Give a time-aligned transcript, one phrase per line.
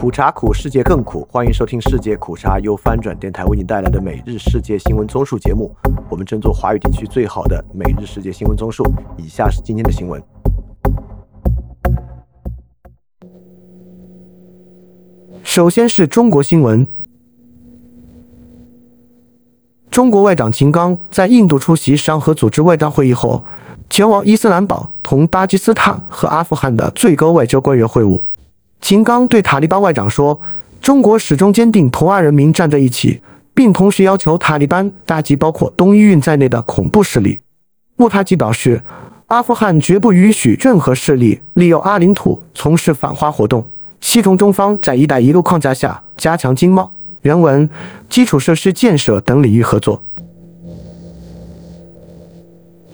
[0.00, 1.28] 苦茶苦，世界更苦。
[1.30, 5.76] 欢迎收听世界苦茶由翻转电台为你带来的每日世界新闻综述节目。
[6.08, 8.82] 我们争做华语地区最好的每日世界新闻综述。
[9.18, 10.18] 以下是今天的新闻。
[15.42, 16.86] 首先是中国新闻。
[19.90, 23.44] 中国外长秦刚在印度出席上合组织外长会议后，
[23.90, 28.18] 前往伊斯兰堡同巴基斯坦和阿富汗的最高外交官员会晤。
[28.80, 30.40] 秦刚对塔利班外长说
[30.80, 33.20] ：“中国始终坚定同阿人民站在一起，
[33.54, 37.40] 并同时要求塔利班打击包括东伊运在内的恐怖势力。”
[37.96, 38.82] 穆塔吉表示
[39.28, 43.64] ：“阿富汗绝不允许任何势力利用阿领土从事反华活动，
[44.00, 46.90] 希同中方在‘一带一路’框架下加强经贸、
[47.20, 47.68] 人文、
[48.08, 50.02] 基础设施建设等领域合作。”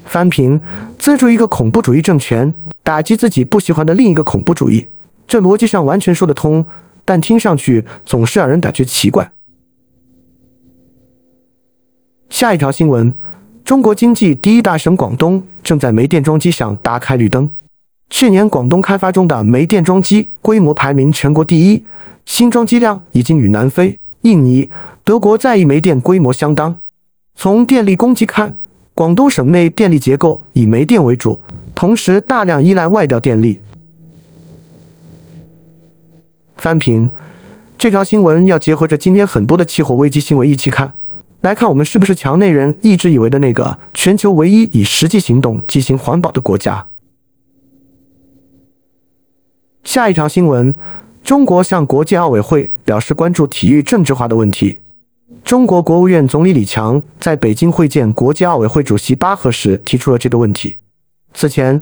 [0.05, 0.61] 翻平
[0.99, 4.87] 资助一个恐怖主义政权，打击自己不喜欢的另一个恐怖主义。
[5.27, 6.65] 这逻辑上完全说得通，
[7.05, 9.33] 但听上去总是让人感觉奇怪。
[12.29, 13.13] 下一条新闻：
[13.65, 17.51] 中国经济第一大省广东正在煤电装机上打开绿灯。
[18.09, 21.85] 去年广东开发中的煤电装机规模排名全国第一，
[22.25, 24.71] 新装机量已经与南非、印尼、
[25.03, 26.77] 德国在役煤电规模相当。
[27.35, 28.57] 从电力供给看，
[28.95, 31.41] 广东省内电力结构以煤电为主，
[31.75, 33.61] 同时大量依赖外调电力。
[36.67, 37.09] 翻平，
[37.79, 40.93] 这条新闻要结合着今天很多的气候危机新闻一起看，
[41.43, 46.89] 来看我们是不是墙内人一直以为的那个全球唯一以实际行动进行环保的国家。
[49.85, 50.75] 下一条新闻，
[51.23, 54.81] 中国向国际奥委会表示关注体育政治化的问题。
[55.45, 60.79] 中国国务院总理李强在北京会见国际奥委会主席巴赫时提出了这个问题。
[61.33, 61.81] 此前。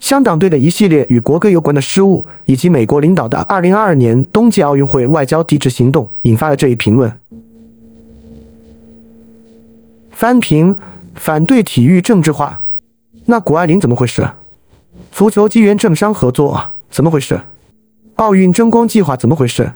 [0.00, 7.10] 香港队的一系列与国歌有关的失误，以及美国领导的2022年冬季奥运会外交抵制行动，引发了这一评论。
[10.10, 10.76] 翻评
[11.14, 12.62] 反对体育政治化，
[13.26, 14.28] 那谷爱凌怎么回事？
[15.10, 17.40] 足球机缘政商合作怎么回事？
[18.16, 19.72] 奥运争光计划怎么回事？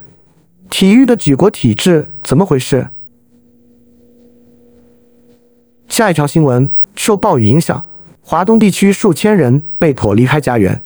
[0.70, 2.88] 体育的举国体制怎么回事？
[5.88, 7.84] 下一条新闻，受暴雨影响。
[8.30, 10.82] 华东地区数千人被迫离开家园。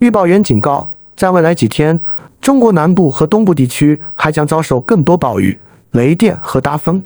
[0.00, 1.98] 预报员警告，在未来几天，
[2.42, 5.58] 中国南部和东部地区还将遭受更多暴雨、
[5.92, 7.02] 雷电和大风。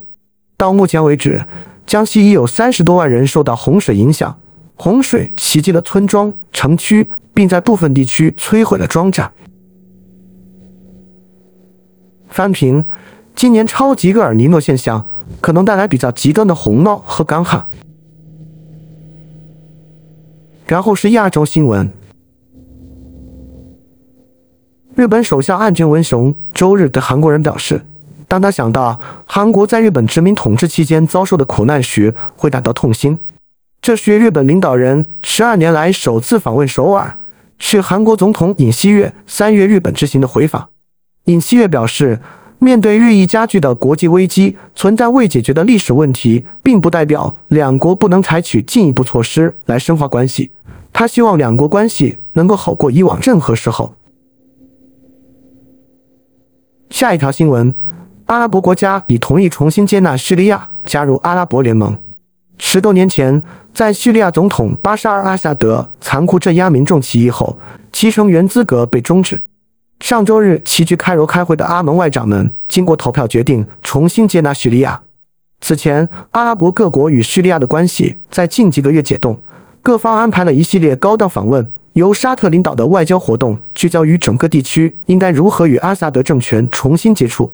[0.56, 1.44] 到目前为止，
[1.86, 4.36] 江西已有三十多万人受到洪水影响，
[4.74, 9.28] 洪水袭击了村庄、城区，并在部分地区摧毁了庄稼。
[12.28, 12.84] 翻评：
[13.36, 15.06] 今年超级厄尔尼诺现象
[15.40, 17.64] 可能带来比较极端的洪涝和干旱。
[20.68, 21.90] 然后是亚洲新闻。
[24.94, 27.80] 日本首相岸田文雄周日对韩国人表示，
[28.28, 33.18] 当他想到韩国在日本殖民统治期间遭受的苦难时，会感到痛心。
[33.80, 37.16] 这是日本领导人十二年来首次访问首尔，
[37.58, 40.68] 是韩国总统尹锡悦三月日本之行的回访。
[41.24, 42.20] 尹锡悦表示。
[42.60, 50.50] 面对日益加剧的国际危机，存在未解决的历史问题，并不代表两国不能采取进一步措施来深化关系。
[50.98, 53.94] 他希望两国关系能够好过以往任何时候。
[56.90, 57.72] 下一条新闻：
[58.26, 61.96] 阿拉伯国家已同意重新接纳叙利亚加入阿拉伯联盟。
[62.58, 63.40] 十多年前，
[63.72, 67.56] 在叙利亚总统巴沙尔·阿萨德残酷镇压民众起义后，
[67.92, 69.40] 其成员资格被终止。
[70.00, 75.00] 上周日齐聚开罗开会的阿盟外长们，经过投票决定重新接纳叙利亚。
[75.60, 79.40] 此前，阿拉伯各国与叙利亚的关系在近几个月解冻，
[79.88, 81.66] 各方安排了一系列高调访问。
[81.94, 87.50] 由沙特领导的外交活动聚焦于整个地区应该如何与阿萨德政权重新接触。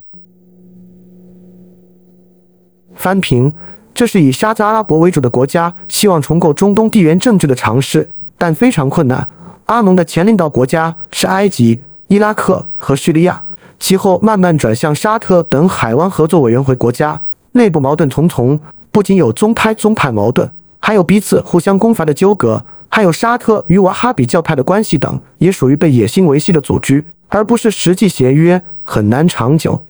[2.97, 3.53] 翻评：
[3.95, 9.29] 这是以沙特阿拉伯为主的国家希望重构中东地缘政治的尝试，但非常困难。
[9.67, 11.81] 阿盟的前领导国家是埃及。
[12.09, 13.45] 伊拉克和叙利亚，
[13.79, 17.23] 其后慢慢转向沙特等海湾合作委员会国家，
[17.53, 18.59] 内部矛盾重重，
[18.91, 20.51] 不仅有宗派宗派矛盾，
[20.87, 29.83] 还有彼此互相攻伐的纠葛，还有沙特与瓦哈比教派的关系等，也属于被野心维系的组织，而不是实际协约，很难长久。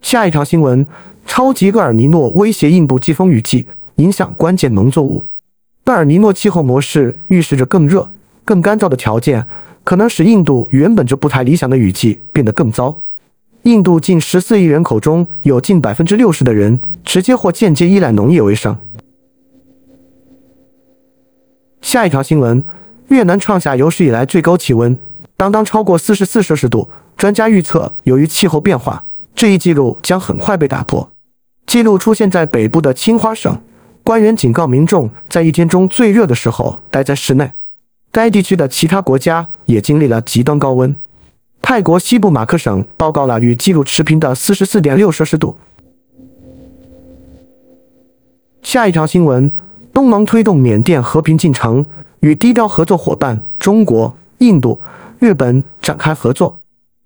[0.00, 0.86] 下一条新闻：
[1.26, 3.66] 超级厄尔尼诺威胁印度季风雨季，
[3.96, 5.24] 影响关键农作物。
[5.86, 8.08] 厄尔尼诺气候模式预示着更热。
[8.44, 9.44] 更干燥的条件
[9.82, 12.96] 可能使印度原本就不太理想的雨季变得更糟。
[13.66, 18.78] 印度近十四亿人口中有近百分之六十的人直接或间接依赖农业为生。
[21.80, 22.62] 下一条新闻：
[23.08, 24.96] 越南创下有史以来最高气温，
[25.36, 26.88] 当当超过四十四摄氏度。
[27.16, 29.04] 专家预测，由于气候变化，
[29.34, 31.10] 这一记录将很快被打破。
[31.66, 33.60] 记录出现在北部的青花省，
[34.04, 37.50] 官员警告民众在一天中最热的时候待在室内。
[38.12, 40.94] 该地区的其他国家也经历了极端高温。
[41.68, 45.56] 泰国西部马克省报告了与记录持平的四十四点六摄氏度。
[48.62, 49.50] 下一条新闻：
[49.92, 51.84] 东盟推动缅甸和平进程，
[52.20, 54.80] 与低调合作伙伴中国、印度、
[55.18, 56.60] 日本展开合作。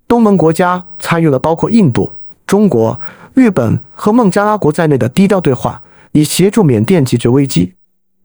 [0.07, 2.13] 东盟国家参与了包括印度、
[2.47, 3.01] 中国、
[3.33, 5.83] 日本和孟加拉国在内的低调对话，
[6.13, 7.73] 以协助缅甸解决危机。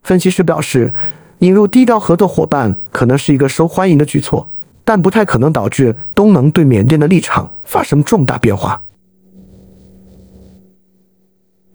[0.04, 0.94] 分析师表示，
[1.40, 4.50] 引入低调合作伙伴可能是一个受欢迎的举措，
[4.86, 8.82] 但不太可能导致东盟对缅甸的立场发生重大变化。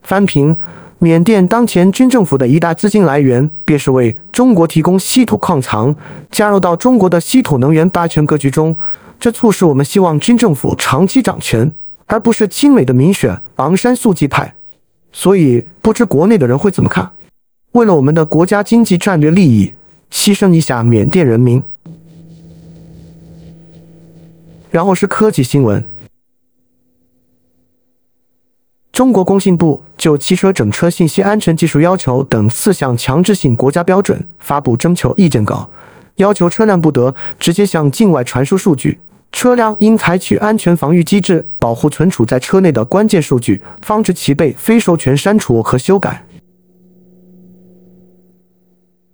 [0.03, 0.57] 翻评：
[0.99, 5.95] 缅甸当前军政府的一大资金来源便是为中国提供稀土矿藏，
[6.31, 8.75] 加入到中国的稀土能源霸权格局中。
[9.19, 11.71] 这促使我们希望军政府长期掌权，
[12.07, 14.55] 而不是亲美的民选昂山素季派。
[15.13, 17.11] 所以，不知国内的人会怎么看？
[17.73, 19.75] 为了我们的国家经济战略利益，
[20.11, 21.63] 牺牲一下缅甸人民。
[24.71, 25.85] 然后是科技新闻：
[28.93, 35.71] 中国工信部就汽车整车信息安全技术要求等四项强制性国家标准发布征求意见稿，
[36.17, 39.01] 要求车辆不得直接向境外传输数据。
[39.33, 46.27] 车辆应采取安全防御机制，保护存储在车内的关键数据，防止其被非授权删除和修改。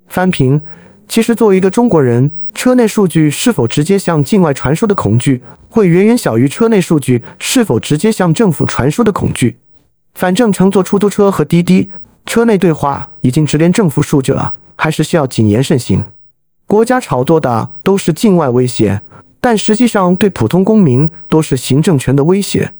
[0.07, 0.61] 翻评：
[1.07, 9.59] 其实，作为一个中国人，车内数据是否直接向境外传输的恐惧，会远远小于车内数据是否直接向政府传输的恐惧。
[10.15, 11.91] 反正乘坐出租车和滴滴，
[12.25, 16.03] 车内对话已经直连政府数据了，还是需要谨言慎行。
[16.67, 19.03] 国家炒作的都是境外威胁。
[19.39, 22.73] 但实际上，对普通公民都是行政权的威胁。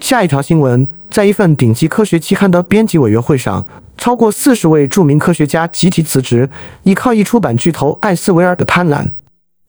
[0.00, 3.66] 下一条新闻，在一份顶级科学期刊的编辑委员会上，
[3.96, 6.48] 超过四十位著名科学家集体辞职，
[6.84, 9.06] 以抗议出版巨头艾斯维尔的贪婪。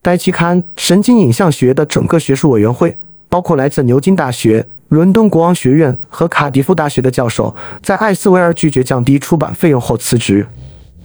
[0.01, 2.97] 该期刊神经影像学的整个学术委员会，
[3.29, 10.45] 包括来自牛津大学、伦敦国王学院和卡迪夫大学的教授，在艾斯维尔拒绝降低出版费用后辞职。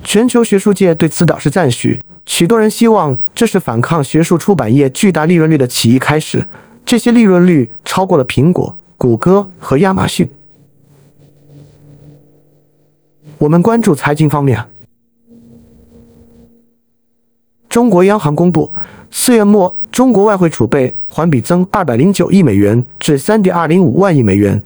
[0.04, 2.00] 全球学术界对此表示赞许。
[2.26, 6.46] 许多人希望这是反抗学术出版业巨大利润率的起义开始。
[6.84, 10.28] 这些利润率超过了苹果、谷歌和亚马逊。
[13.42, 14.64] 我们关注财经方面。
[17.68, 18.72] 中国央行公布，
[19.10, 24.62] 四月末中国外汇储备环比增二百零九亿美元至三点二零五万亿美元，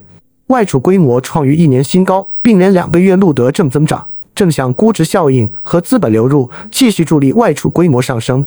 [0.49, 4.07] 外储规模创于一年新高，并连两个月录得正增长。
[4.35, 8.45] 正向估值效应和资本流入继续助力外储规模上升。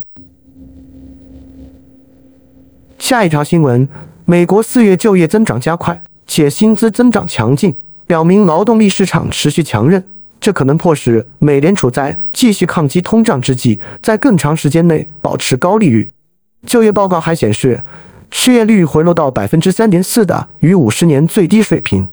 [3.00, 3.90] 下一条新闻：
[4.26, 7.74] 美国四月就业增长加快，且薪资增长强劲，
[8.06, 10.04] 表明劳动力市场持续强韧。
[10.40, 16.12] 这可能迫使美联储在继续抗击通胀之际，在更长时间内保持高利率。
[16.66, 17.84] 就业报告还显示，
[18.32, 22.08] 失业率回落到百分之三点四的逾五十年最低水平。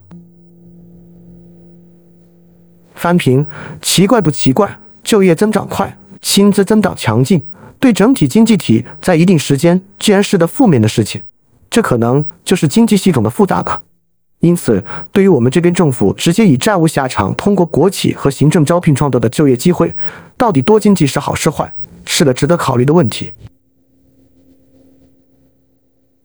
[2.94, 3.46] 翻评
[3.81, 4.79] 奇怪不奇怪？
[5.05, 7.40] 就业增长快，薪资增长强劲，
[7.79, 11.22] 对整体经济体在一定时间居然是的负面的事情，
[11.70, 13.82] 这可能就是经济系统的复杂吧。
[14.40, 19.94] 因此，对于我们这边政府直接以债务下场，通过国企和行政招聘创造的就业机会，
[20.36, 21.72] 到底多经济是好是坏，
[22.06, 23.32] 是个值得考虑的问题。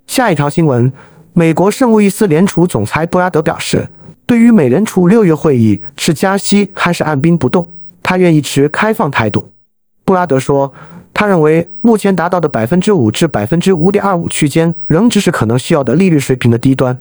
[0.08, 0.92] 下一条新闻：
[1.34, 3.90] 美国圣路易斯联储总裁布拉德表示。
[4.24, 7.70] 对于美联储六月会议是加息还是按兵不动，
[8.02, 9.52] 他愿意持开放态度。
[10.06, 10.72] 布拉德说，
[11.14, 16.98] 他认为目前达到的百分之五至百分之五点二五区间仍只是可能需要的利率水平的低端。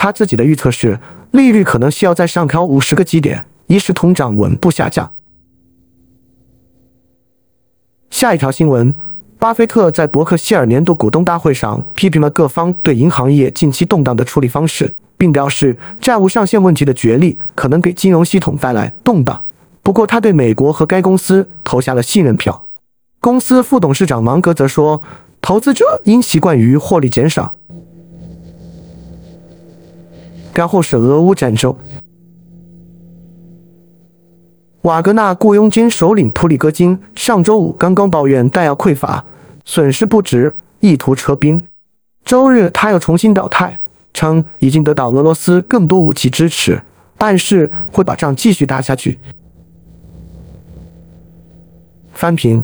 [0.00, 1.00] 他自己的预测是，
[1.32, 5.12] 利率可能需要再上调五十个基点，以使通胀稳步下降。
[8.08, 8.94] 下一条新闻，
[9.40, 14.94] 巴菲特在伯克希尔年度股东大会上批评了各方对银行业近期动荡的处理方式。
[15.18, 19.42] 并表示，债务上限问题的决力可能给金融系统带来动荡。
[19.82, 22.66] 不过，他对美国和该公司投下了信任票。
[23.18, 25.02] 公司副董事长芒格则说，
[25.40, 27.56] 投资者应习惯于获利减少。
[30.58, 31.72] 然后是俄乌战争。
[34.82, 39.24] 瓦格纳雇佣军首领普里戈金上周五刚刚抱怨弹药匮乏，
[39.64, 41.62] 损失不值，意图撤兵。
[42.24, 43.78] 周日，他又重新表态。
[44.12, 46.82] 称已经得到俄罗斯更多武器支持，
[47.18, 49.16] 暗示会把仗继续打下去。
[52.12, 52.60] 翻评：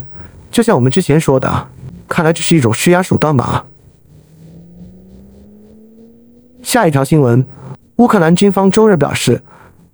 [0.51, 1.69] 就像我们之前说的，
[2.09, 3.67] 看来这是一种施压手段吧。
[6.61, 7.47] 下一条新闻，
[7.97, 9.41] 乌克兰军方周日表示，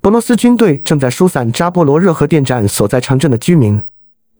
[0.03, 3.83] 俄罗斯军队正在疏散扎波罗热核电站所在城镇的居民，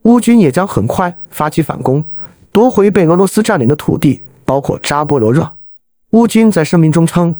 [0.03, 2.03] 乌军也将很快发起反攻，
[2.51, 5.51] 夺回被俄罗斯占领的土地，包括扎波罗热。
[6.11, 7.35] 乌军在声明中称，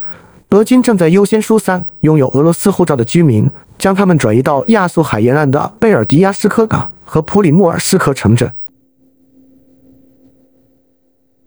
[0.52, 3.50] 俄军正在优先疏散拥有俄罗斯护照的居民，
[3.80, 8.54] 将他们转移到亚速海沿岸的贝尔迪亚斯科港和普里莫尔斯克城镇。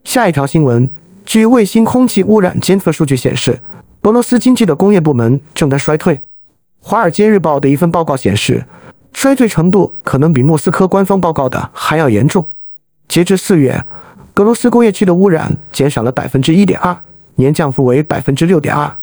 [0.03, 0.91] 下一条新闻，
[1.25, 3.61] 据卫星空气污染监测数据显示，
[4.05, 6.17] 俄罗斯经济的工业部门正在衰退。
[6.79, 8.67] 《华尔街日报》的一份报告显示，
[9.15, 12.47] 衰退程度可能比莫斯科官方报告的还要严重。
[13.09, 13.83] 截至四月，
[14.35, 16.95] 俄罗斯工业区的污染减少了百分之一点二。
[17.37, 18.97] 年降幅为百分之六点二。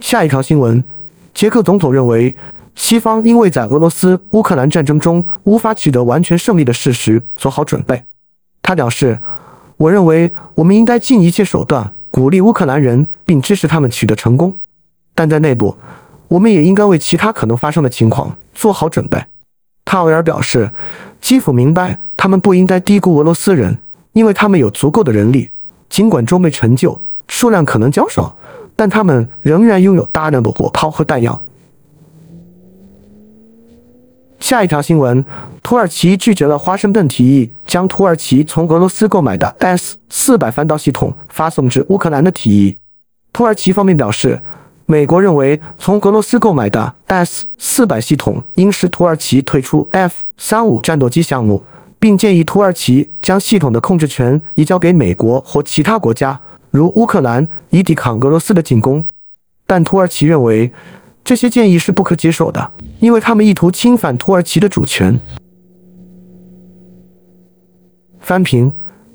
[0.00, 0.82] 下一条新闻，
[1.34, 2.34] 捷克总统认为，
[2.76, 8.04] 西方因为在俄罗斯乌克兰战争中无法取得完全胜利的事实做好准备。
[8.62, 9.18] 他表示
[9.76, 14.56] ：“我认为我们应该尽一切手段鼓励乌克兰人，并支持他们取得成功。
[15.14, 15.76] 但在内部，
[16.28, 19.22] 我们也应该为其他可能发生的情况做好准备。”
[19.84, 20.70] 塔维尔表示
[21.20, 23.76] ：“基辅明白，他们不应该低估俄罗斯人。”
[24.14, 25.50] 因为他们有足够的人力，
[25.90, 28.34] 尽管装备陈旧，数量可能较少，
[28.74, 31.42] 但他们仍然拥有大量的火炮和弹药。
[34.38, 35.24] 下一条新闻：
[35.62, 42.78] 土耳其拒绝了华盛顿提议将土耳其从俄罗斯购买的 S 四百反导系统发送至乌克兰的提议。
[43.32, 44.40] 土耳其方面表示，
[44.86, 51.62] 美国认为从俄罗斯购买的 S 四百系统应使土耳其退出 F 三五战斗机项目。
[51.98, 56.38] 并建议土耳其将系统的控制权移交给美国或其他国家，
[56.70, 59.02] 如乌克兰，以抵抗俄罗斯的进攻。
[59.66, 60.70] 但土耳其认为
[61.26, 65.18] 这些建议是不可接受的，因为他们意图侵犯土耳其的主权。
[68.20, 68.72] 翻评，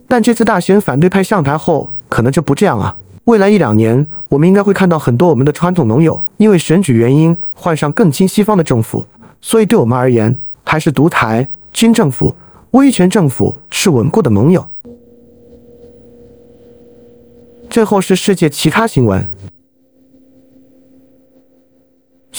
[0.09, 2.97] 但这次大选反对派上台后，可能就不这样啊。
[3.23, 9.05] 未来一两年，我们应该会看到很多我们的传统盟友因为选举原因换上更亲西方的政府，
[9.39, 12.35] 所以对我们而言，还是独台军政府。
[12.71, 14.67] 威权政府是稳固的盟友。
[17.69, 19.25] 最后是世界其他新闻。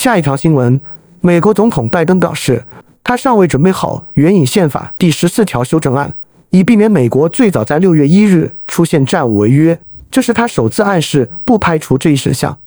[0.03, 0.81] 下一条新闻：
[1.21, 2.65] 美国总统拜登表示，
[3.05, 6.13] 他尚未准备好援引宪法第十四条修正案，
[6.51, 9.79] 以避免美国最早在六月一日出现债务违约。
[10.11, 12.59] 这是他首次暗示不排除这一选项。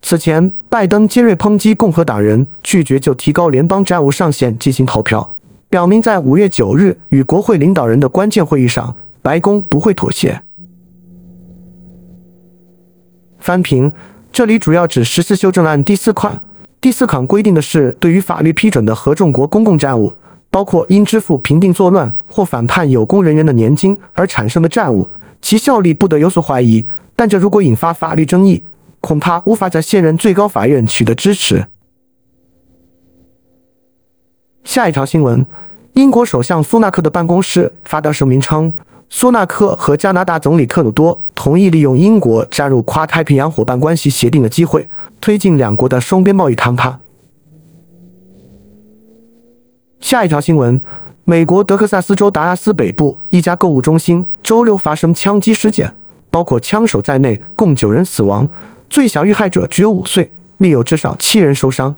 [0.00, 5.34] 此前，拜登尖锐抨击共和党人拒绝就提高联邦债务上限进行投票。
[5.68, 10.40] 表明在五月九日与国会领导人的关键会议上，白宫不会妥协。
[13.40, 13.90] 翻评，
[14.30, 16.40] 这里主要指十四修正案第四款。
[16.86, 20.12] 第四款规定的是，对于法律批准的合众国公共债务，
[20.52, 25.08] 包括因支付平定作乱或反叛有功人员的年金而产生的债务，
[25.42, 26.86] 其效力不得有所怀疑。
[27.16, 28.62] 但这如果引发法律争议，
[29.00, 31.66] 恐怕无法在现任最高法院取得支持。
[34.62, 35.44] 下一条新闻：
[35.94, 38.72] 英国首相苏纳克的办公室发表声明称，
[39.08, 44.88] 苏纳克和加拿大总理特鲁多同意利用英国加入跨太平洋伙伴关系协定的机会，
[45.20, 46.98] 推进两国的双边贸易谈判。
[50.00, 50.80] 下一条新闻：
[51.24, 55.94] 美国德克萨斯州达拉斯北部一家购物中心周六发生枪击事件，
[56.30, 58.48] 包括枪手在内，共九人死亡，
[58.90, 61.94] 最小遇害者只有五岁，另有至少七人受伤。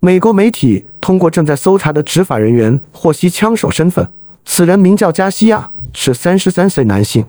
[0.00, 4.08] 美国媒体通过正在搜查的执法人员获悉枪手身份，
[4.44, 7.24] 此人名叫加西亚，是三十三岁男性。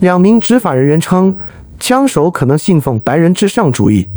[0.00, 1.36] 两名执法人员称，
[1.78, 4.08] 枪手可能信奉白人至上主义。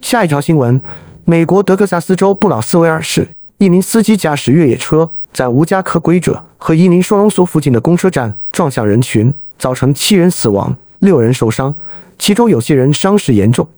[0.00, 0.80] 下一条新闻：
[1.24, 3.28] 美国德克萨斯州布劳斯维尔市
[3.58, 11.74] 一名司机驾驶越野车，在无家可归者和伊林收容所附近的公车站撞向人群，造成七人死亡，六人受伤，
[12.18, 13.68] 其中有些人伤势严重。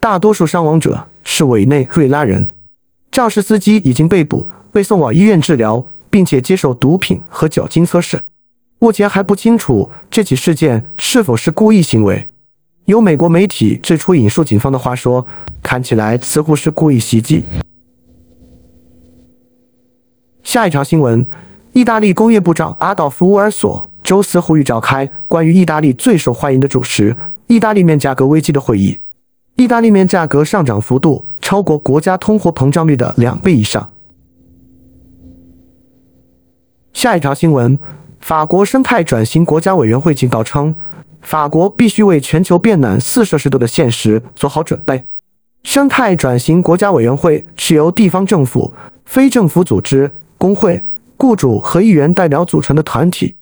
[0.00, 2.50] 大多数伤亡者是委内瑞拉人。
[3.12, 5.84] 肇事司机已经被捕，被送往医院治疗，
[6.18, 8.20] 并且接受毒品和酒精测试。
[8.80, 12.28] 目前还不清楚这起事件是否是故意行为。
[12.86, 15.24] 有美国媒体最初引述警方的话说
[15.62, 17.44] ：“看起来似乎是故意袭击。”
[20.42, 21.24] 下一条新闻：
[21.72, 28.98] 意大利工业部长阿道夫·乌尔索周四呼吁召开关于意大利最受欢迎的主食——意大利面价格危机的会议。
[29.54, 33.88] 意大利面价格上涨幅度超过国家通货膨胀率的两倍以上。
[36.98, 37.78] 下一条新闻：
[38.18, 40.74] 法国生态转型国家委员会警告称，
[41.20, 45.04] 法国必须为全球变暖四摄氏度的现实做好准备。
[45.62, 48.74] 生态转型国家委员会是由地方政府、
[49.04, 50.82] 非政府组织、工会、
[51.16, 53.36] 雇主和议员代表组成的团体。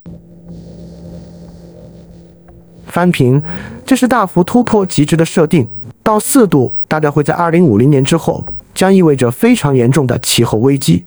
[2.87, 3.43] 翻平，
[3.87, 5.67] 这是大幅突破极值的设定，
[6.03, 8.45] 到四度大概会在二零五零年之后，
[8.75, 11.07] 将意味着非常严重的气候危机。